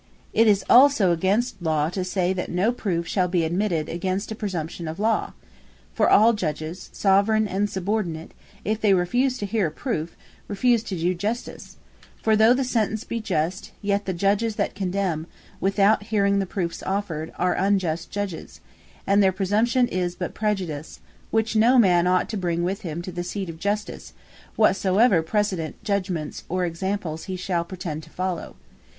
[0.33, 4.35] It is also against Law, to say that no Proofe shall be admitted against a
[4.35, 5.33] Presumption of Law.
[5.93, 8.31] For all Judges, Soveraign and subordinate,
[8.65, 10.15] if they refuse to heare Proofe,
[10.47, 11.77] refuse to do Justice:
[12.19, 15.27] for though the Sentence be Just, yet the Judges that condemn
[15.59, 18.59] without hearing the Proofes offered, are Unjust Judges;
[19.05, 20.99] and their Presumption is but Prejudice;
[21.29, 24.13] which no man ought to bring with him to the Seat of Justice,
[24.55, 28.55] whatsoever precedent judgements, or examples he shall pretend to follow.